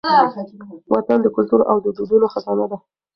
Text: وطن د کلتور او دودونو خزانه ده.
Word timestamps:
وطن 0.93 1.19
د 1.21 1.27
کلتور 1.35 1.61
او 1.71 1.77
دودونو 1.83 2.25
خزانه 2.33 2.65
ده. 2.71 2.77